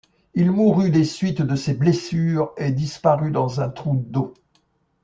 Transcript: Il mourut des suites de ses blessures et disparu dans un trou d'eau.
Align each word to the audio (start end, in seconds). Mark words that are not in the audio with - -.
Il 0.33 0.49
mourut 0.49 0.89
des 0.89 1.03
suites 1.05 1.43
de 1.43 1.55
ses 1.55 1.75
blessures 1.75 2.53
et 2.57 2.71
disparu 2.71 3.29
dans 3.29 3.61
un 3.61 3.69
trou 3.69 4.03
d'eau. 4.09 4.33